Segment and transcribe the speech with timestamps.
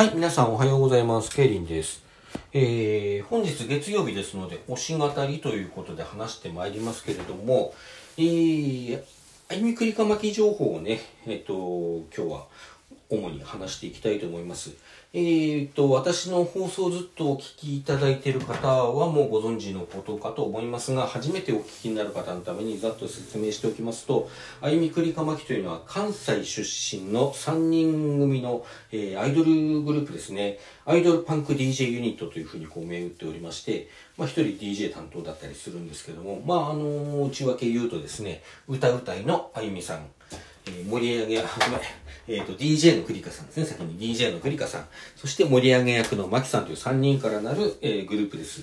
[0.00, 1.30] はい、皆さんおはようございます。
[1.30, 2.02] ケイリンです。
[2.54, 7.74] えー、本日月曜日ですので、推し語りということで話してまいりますけれども、
[8.16, 9.02] えー、
[9.50, 11.52] あゆみくりかまき情報をね、えっ、と、
[12.16, 12.46] 今日は
[13.10, 14.70] 主に話していきたいと思います。
[15.12, 30.58] えー、と、私の放送ずっとお聞きいただいている方はもうご存知のことかと思いますが、初めてお聞きになる方のためにざっと説明しておきますと、あゆみくりかまきというのは関西出身の3人組の、えーアイドルグループですね。
[30.86, 40.06] アイドルパンク DJ ユニットというふうにこう銘打っておりまして、まあ一人 DJ 担当だったりするんですけども、まああの内訳言うとですね、歌うたいのあゆみさん、
[40.66, 41.46] えー盛り上げ、ごめん、
[42.32, 43.64] えっ、と、DJ のクリカさんですね。
[43.64, 44.86] 先に DJ のクリカさん。
[45.16, 48.62] そして盛り上げ役のマキさんという3人からなる、えーグループです。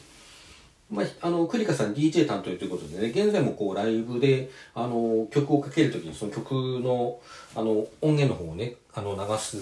[0.89, 7.19] まあ、あの、クリカさん DJ 担当ということでね、現在もこうライブで、あの、曲をかけるときにその曲の、
[7.55, 9.57] あの、音源の方をね、あの、流す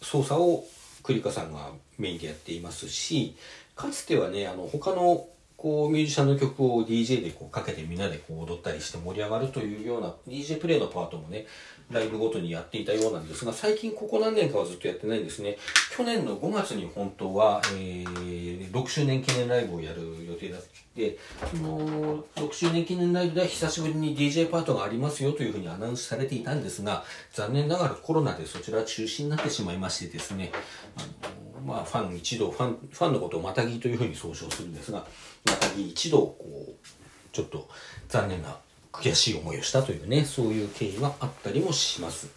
[0.00, 0.64] 操作を
[1.02, 3.34] クリカさんがメインでやっていますし、
[3.74, 5.26] かつてはね、あの、他の
[5.62, 11.46] こうミュージシャンの曲を DJ でこうかけてみんなでこう踊ったりして盛り上がるというような DJ プレイのパートもね、
[11.92, 15.56] ライブごとにやっていたようなんですが、最近ここ何年かはずっとやってないんですね。
[15.96, 20.62] 去年の5月に本当は、えー、6周年記念ライブをやる予定だっ
[20.96, 21.16] て、
[21.48, 30.50] その6周年記念ライブでは久しぶりに DJ パートがありますよというふうにアナウンスされていたんですが、残念ながらコロナでそちら中止になってしまいましてですね、
[30.96, 31.21] あの
[31.64, 35.04] まあ、ファン一同ファン、ファンのことをまたぎというふうに総称するんですが、
[35.44, 36.72] またぎ一同、こう、
[37.32, 37.68] ちょっと
[38.08, 38.56] 残念な
[38.92, 42.28] 悔しい思いをしたというね、そういう経緯があったりもします。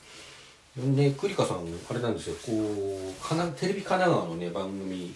[0.77, 1.59] で、栗花さん、
[1.89, 5.13] あれなんですよ、こう、かなテレビ神奈川のね、番組、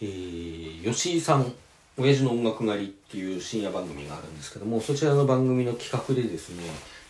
[0.00, 1.52] えー、吉井さん、
[1.98, 6.62] 親父の音楽狩りっていう深夜番組があるんですけども、そちらの番組の企画でですね、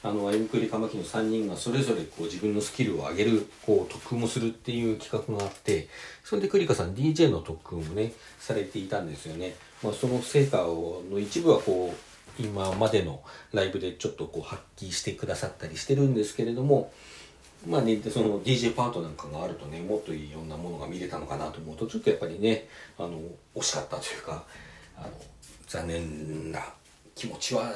[0.03, 5.89] あの、あゆみくりかまきの3人がそれぞれこう自分のスキルを上げる、こう、特訓をするっていう企画があって、
[6.23, 9.57] それで栗花さん DJ の特訓をね、されていたんですよね。
[9.83, 13.23] まあ、その成果をの一部はこう、今までの
[13.53, 16.93] ライブでちょっとこう発揮してくださったりしてるんですけれども、
[17.67, 23.21] まあね、その DJ パートなんかがあるとね、もっといろんなものが見れたのかなと思うと、ちょっとやっぱりね、あの、
[23.57, 24.45] 惜しかったというか、
[24.97, 25.09] あの、
[25.67, 26.61] 残念な
[27.17, 27.73] 気持ちは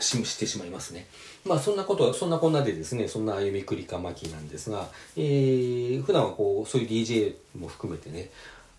[0.00, 1.06] ししてしまいますね。
[1.44, 8.30] まあそんなことは、そんなこんなでですね、そんな歩みくりかまきなんですが、えー、普段はこう、そういう DJ も含めてね、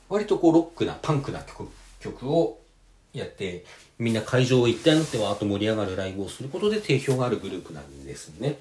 [0.07, 1.67] 割とこう、ロックな、パンクな曲、
[1.99, 2.59] 曲を
[3.13, 3.65] やって、
[3.97, 8.57] みんな会場を一体になっては、あと盛り上がるライブをすることで定評があるグループなんですね。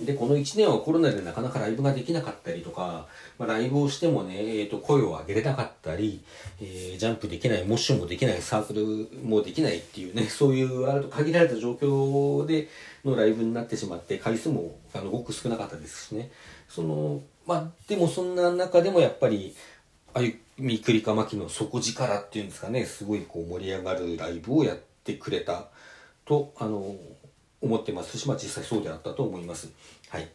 [0.00, 6.22] で、この1年はコロナでなかなかライブができなかったりとか、まあ、ライブをしてもね、えー、と声を上げれなかったり、
[6.60, 12.68] えージャンプできない、モッションもできない、サークルもできないっていうね、 そういうあると限られた状況で
[13.04, 16.30] のライブになってしまって、回数もあのごく少なかったですしね。
[16.68, 19.56] その、まあ、でもそんな中でもやっぱり、
[20.14, 25.68] あゆみくりかまきの底力っていうんですかね、すごいこう盛り上がるライブをやってくれた
[26.24, 26.94] と、あの、
[27.60, 29.70] 思ってますし、まあ実際そうであったと思います。
[30.08, 30.28] はい。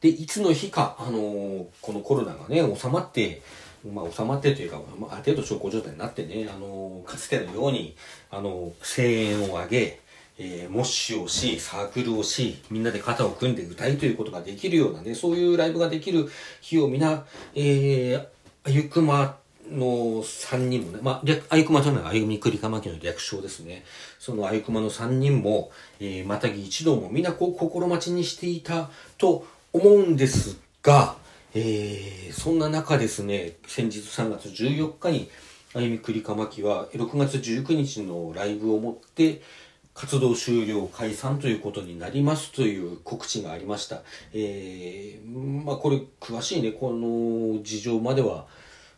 [0.00, 3.40] で、いつの日か、あのーこのコロナがね、収まって、
[3.92, 7.96] まあ収まってというか、まあ、ある程度小康状態になってね、あのーかつてのように、
[8.30, 10.00] あのー声援を上げ、
[10.38, 16.28] えーモッシュをし、サークルをし、みんなで肩を組んで歌いということができるようなね、そういうライブができる
[16.60, 17.24] 日を皆、
[17.54, 18.26] えー、
[18.64, 19.38] あゆくま
[19.78, 23.84] の3人もね、まあ、あゆくまというのはあゆみくりかまきの略称ですね。
[24.18, 31.16] そのあゆくまの3人も、えー、またぎ一同もみんなこう心待ちにしていたと思うんですが、
[31.54, 35.28] えー、そんな中ですね、先日3月14日に
[35.74, 39.42] あゆみくりかまきは6月19日のライブをもって
[39.94, 44.02] 活動終了解散ということになりますという告知がありました。
[44.32, 48.46] えー、まあこれ詳しいね、この事情までは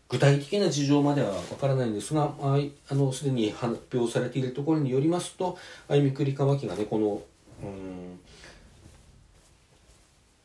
[0.08, 7.22] 具体的な事情まではわからないんですが、ああの、すでに発表されているところによりますと、あゆみくりかまきがね、この、
[7.62, 8.20] うん、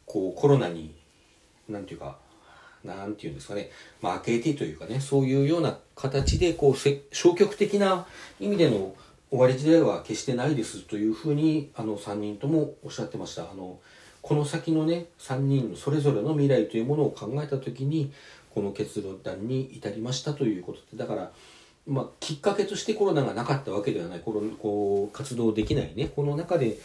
[0.06, 0.96] こう、コロナに、
[1.68, 2.18] なんていうか、
[2.84, 3.70] なんていうんですかね、
[4.02, 8.08] まあ、明けてというかね、そういうような形で、こう、消極的な
[8.40, 8.96] 意味での
[9.30, 13.44] 終わりでは決してないですというふうに、あの、3人ともおっしゃってました。
[13.44, 13.80] あの、
[14.22, 18.12] この先のね、3人それぞれの未来というものを考えたときに、
[18.54, 21.32] この結論に至りましたということで、だから、
[21.88, 26.78] まあ、きっかけとしてコロナがなかったわけではない、コロこう活動できないね、この中で、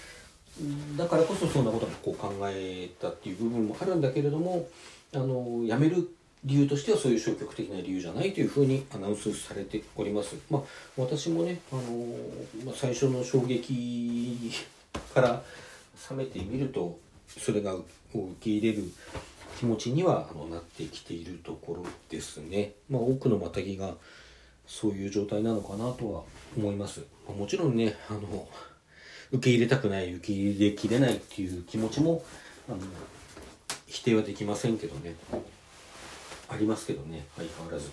[0.96, 4.68] だからこそそんなことがこう考えたっていう部分もあるんだけれども、
[5.14, 6.08] あの、辞める
[6.44, 10.36] 理由としてはそういう消極的な理由じゃないというふうにアナウンスされております。
[10.50, 10.62] まあ、
[10.96, 11.82] 私もね、あの、
[12.64, 14.52] まあ、最初の衝撃
[15.14, 15.42] から
[16.10, 17.84] 冷めてみると、それが受
[18.40, 18.84] け入れる
[19.58, 22.72] 気持ちにはなってきているところですね。
[22.88, 23.94] まあ、多くのマタギが
[24.66, 26.22] そういう状態なのかなとは
[26.56, 27.02] 思います。
[27.28, 28.48] ま、もちろんね、あの、
[29.32, 32.24] 受け入れたくない、受け入れきれないっていう気持ちも、
[32.68, 32.78] あの、
[33.86, 35.14] 否定はできませんけどね。
[36.48, 37.90] ありますけどね、相変わらず。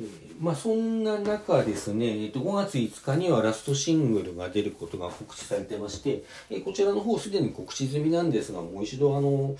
[0.00, 0.08] えー、
[0.40, 9.54] まあそんな中ですね、えー、と5月5日にはラストシングルが出ることが告知されてまして、えー、こちらの方すでに告知済みなんですが、もう一度あの、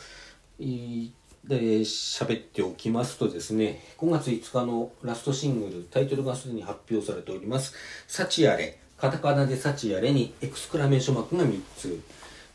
[1.44, 7.74] で喋っておきますとですね、5月5日のラストシングル、タイトルがすでに発表されております。
[8.06, 12.00] サチアレ、カタカナでサチアレにエクスクラメーションマークが3つ。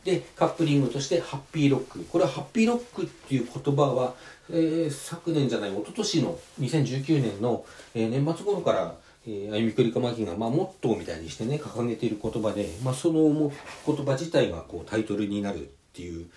[0.05, 2.05] で、カップリングとしてハッピーロック。
[2.05, 4.15] これはハッピーロックっていう言葉は、
[4.49, 8.95] えー、昨年じゃない、一昨年の2019年の、えー、年末頃から、
[9.27, 13.51] えー、あゆみくりかまきが、まあ、モットーみたいにしてね、掲げている言葉で、まあ、その
[13.85, 16.27] 言葉自体がこうタイトルになるっていう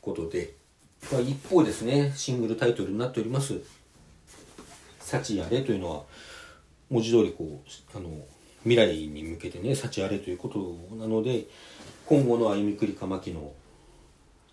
[0.00, 0.54] ことで、
[1.12, 3.60] まあ、一方ですね、シングルタイトルになっております、
[5.00, 6.02] 幸あれというのは、
[6.90, 8.10] 文字通りこう、あの、
[8.62, 11.46] 未来に向けてね、幸あれということなので、
[12.06, 13.52] 今後の歩みくりかまきの、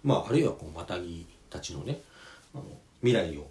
[0.04, 2.00] まあ、あるいはこう、またぎたちのね、
[2.54, 2.64] あの
[3.02, 3.48] 未来を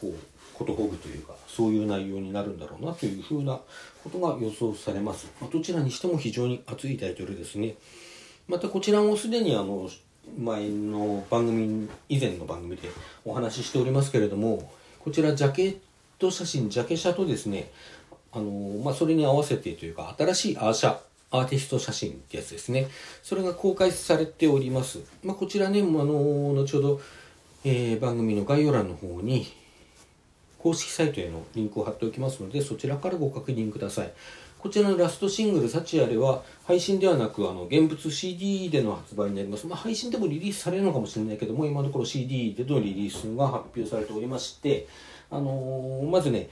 [0.00, 0.14] こう
[0.54, 3.60] ことほぐというかそういう内容になるんだろうなというふうな
[4.02, 7.76] ことが予想されます、まあ、どちらにしても非常に熱いタイトルですね。
[8.48, 9.88] またこちらもすでにあの
[10.38, 12.88] 前の番組以前の番組で
[13.24, 15.76] お話ししておりますけれどもこちらジャケッ
[16.18, 17.70] ト写真ジャケ写とですね
[18.32, 20.98] あの、まあ、それに合わせてというか新しいアーシャ
[21.32, 22.88] アーティスト写真ってやつですね。
[23.22, 27.00] それが公開されております、まあ、こちらねあの後ほど
[27.62, 29.46] えー、番組の概要欄の方に
[30.58, 34.12] 公式サイトへのリンクを貼っておきますのでそちらからご確認ください。
[34.62, 44.86] こちらのラストシングル「サチアレ」は配信ではなくあの現物 CD での発売になります、まあ、配信でもリリースされるのかもしれないけども今のところ CD でのリリースが発表されておりまして
[45.30, 46.48] あのー、まずね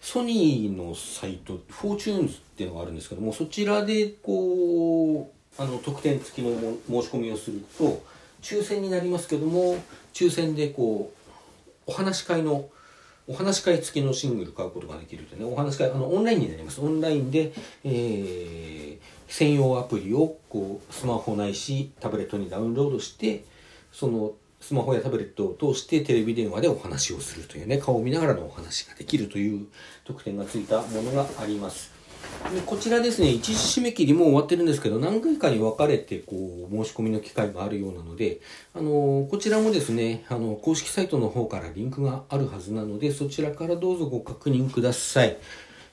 [0.00, 6.52] ソニーのサイト、フォーチューンズっていうのがあるんですけども、そちらでこう、あの、特典付きの
[6.88, 8.04] 申し込みをすると、
[8.46, 9.76] 抽選になりますけども
[10.12, 11.12] 抽選でこ
[11.86, 12.68] うお話し会の
[13.28, 16.80] お話し会付きのシングル買うことができるとねお話し会あのオンラインになります。
[16.80, 17.52] オンラインで、
[17.84, 23.44] えー、専用アプリをこうスマホないしタブレットにダウンロードして
[23.92, 29.66] そのスマホやタブレットを通してテレビ電話でお話をするというね顔を見ながらのお話ができるという
[30.04, 31.95] 特典がついたものがあります。
[32.64, 36.36] こちらですね、一時締め切りも終わってるんですけど、何回かに分かれて、こ
[36.70, 38.40] う、申し込みの機会があるようなので、
[38.72, 45.36] あの、こちらもですね、あの、公式サイトの方からリンクがあるはずなので、そちらからどうぞご確認ください。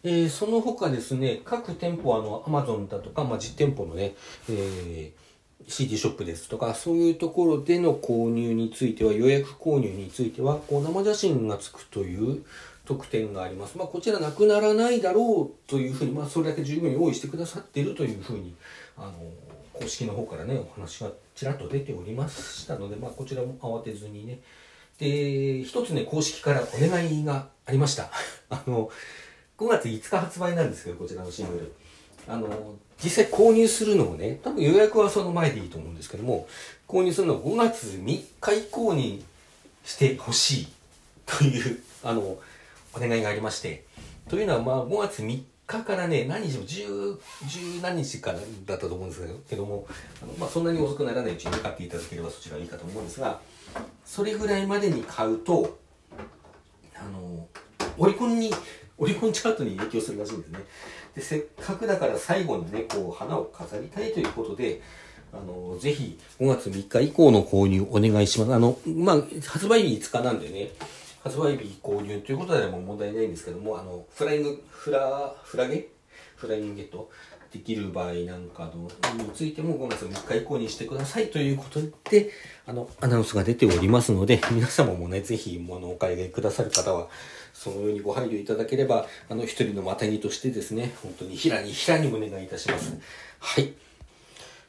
[0.04, 4.16] えー、その他ですね、各店舗、あの、Amazon だとか、まあ、実店舗のね、
[4.50, 12.44] えー、CD ショップですとか、そういうところでの購入については、予約購入については、こう生写真がつくという、
[12.86, 13.78] 特典があります。
[13.78, 18.54] まあ、こちらなくならないだろうというふうに、まあ、それだけ十分に用意してくださっているというふうに、
[18.98, 19.14] あの、
[19.74, 24.40] 公式の方からね、お話がちらっと出ておりましたので、まあ、こちらも慌てずにね。
[25.00, 28.12] で、一つね、公式からお願いがありました。
[28.50, 28.90] あの、
[29.58, 31.72] 5月5日発売なんですけど、こちらのシングル。
[32.28, 36.48] あの、実際購入するのをね、多分予約はその前でいいと思うんですけども、
[36.88, 39.24] 購入するのを5月3日以降に
[39.84, 40.68] してほしい
[41.26, 42.38] という、あの、
[42.96, 43.86] お願いがありまして、
[44.30, 49.88] というのはまあ5月3日からね、何日も10、10何日からだったと思うんですけども、
[50.22, 53.40] あのまあ、そんなに遅くならないうちに買っていただければそちらがいいかと思うんですが、
[54.06, 55.78] それぐらいまでに買うと、
[56.96, 57.48] あの、
[57.98, 58.52] オリコンに、
[58.98, 60.60] オリコンチャートに影響するらしいんですね。
[61.16, 64.82] で、せっかくだから最後にね、こう、花を飾りたいということで、
[65.34, 68.54] あの、ぜひ5月3日以降の購入お願いします。
[68.54, 70.70] あの、まあ、発売日5日なんでね、
[71.24, 75.88] 発売日購入ということでも問題ないんですけども、あの、フライング、フラ、フラゲ？
[76.36, 77.10] フライングゲット
[77.54, 78.90] できる場合なんかの
[79.24, 82.32] についても5月3日以降にしてくださいということで、
[82.66, 87.08] あの、アナウンスが出ておりますので、 皆様もね、ぜひ、あの、お買い上げくださる方は、
[87.54, 92.94] そのようにご配慮いただければ、あの、一人のまたぎとしてですね、本当に平に平にお願いいたします。
[93.40, 93.72] はい。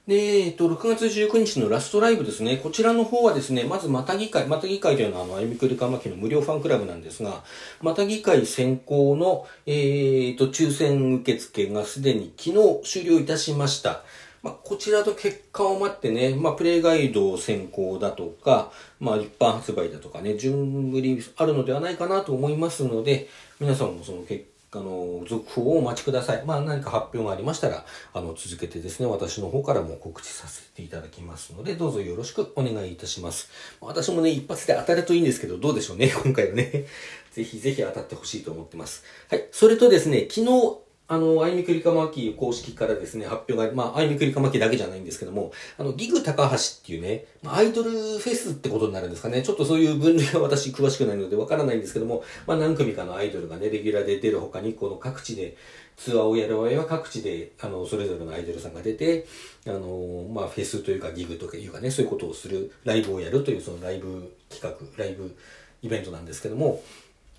[0.06, 2.58] で、えっと、6月19日のラストライブですね。
[2.58, 7.42] こちらの方はですね、まず、またぎ会、またぎ会というのは、あの、あゆみくりかまきの無料ファンクラブなんですが、
[7.80, 14.02] またぎ会先行の、えっと、抽選受付がすでに昨日終了いたしました。
[14.42, 18.70] まあ、こちらと結果を待ってね、まあ、プレイガイド先行だとか、
[19.00, 26.44] まあ、一般発売だとかね、順繰りあるのではないかなと思いますので、皆さんもその結あの、続報をお待ちください。
[26.44, 33.50] まあ何か発表がありましたら、あの、続けてですね、私の方からも告知させていただきますので、どうぞよろしくお願いいたします。
[33.80, 36.86] 私もね、一発で当たるといいんですけど、どうでしょうね、今回はね。
[37.32, 39.04] ぜひぜひ当たってほしいと思ってます。
[39.28, 39.48] はい。
[39.50, 49.42] それとですね、昨日、あの、あいみくりかまき公式からですね、発表が、まあ、あいみくりかまきだけじゃないんですけども、あの、ギグ高橋っていうね、ま、アイドルフェスってことになるんですかね。
[49.42, 55.56] ちょっとそういう分類は私詳しくないのでわからないんですけども、まあ、何組かのアイドルがね、レギュラーで出る他に、この各地で、
[55.96, 59.26] ツアーをやる場合は各地で、あの、それぞれのアイドルさんが出て、
[59.66, 65.36] あの、まあ、フェスというかギグというかね、そういうことをする、ライブをやるという、そのライブ企画、ライブ
[65.82, 66.82] イベントなんですけども、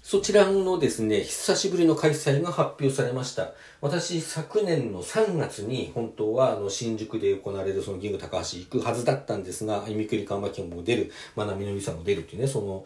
[0.08, 3.54] そちらのですね、久しぶりの開催が発表されました。
[3.82, 12.86] 私、昨年の3月に本当はあの新宿で行われるそのギグ高橋行くはずだったんですが、あゆみくりかんまきも出る、まなみのりさんも出るっていうね、その、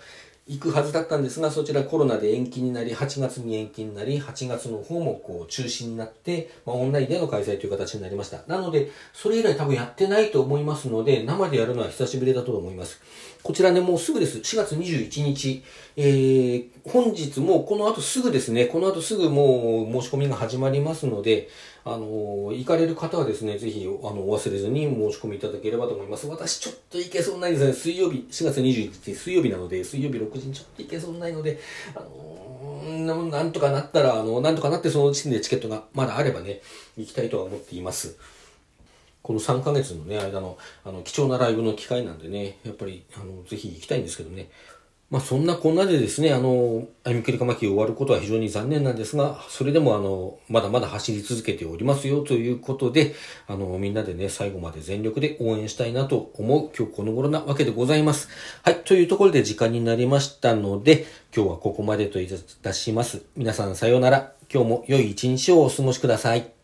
[0.49, 8.41] 行くはずだったんですが、そちらコロナで延期になり、8月に延期になり、8月の方もこう中止になって、まあ、オンラインでの開催という形になりました。
[8.47, 12.99] なので、それ以来多分やってないと思いますので、生でやるのは久しぶりだと思います。
[13.43, 14.39] こちらね、もうすぐです。
[14.39, 15.63] 4月21日。
[15.95, 21.47] えー、本日もこの後すぐですね、この後すぐもう申し込みが始まりますので、
[21.85, 26.27] あの、行かれる方はですね、ぜひ、あの、お忘れずに申し込みいただければと思います。
[26.27, 27.73] 私、ちょっと行けそうないですね。
[27.73, 31.59] 水曜日、4月21日、水曜日なので、水曜日6時にちょっと行けそうないので、
[31.95, 32.59] あの
[33.29, 36.61] なんとかなったら、あの、なんとかなってその時点でチケットがまだあればね、
[36.97, 38.17] 行きたいとは思っています。
[39.21, 44.49] この3ヶ月のね、間の、あの、貴重なライブの機会なんでね、やっぱり、あの、ぜひ行きたいんですけどね。
[45.09, 53.15] まあそんなこんなでですね、あの、あみくりかまき終わることは非常に残念なんですが、それでもあの、まだまだ走り続けておりますよということで、
[53.47, 58.29] あの、みんなでね、最後まで全力で応援したいなと思う今日この頃なわけでございます。
[58.63, 62.27] はい、というところで時間になりましたので、今日はここまでとい
[62.61, 63.23] たします。
[63.35, 64.33] 皆さんさようなら。
[64.51, 66.58] 今日も良い一日をお過ごしください。